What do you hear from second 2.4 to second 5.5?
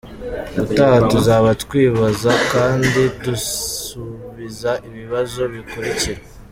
kandi dusubiza ibibazo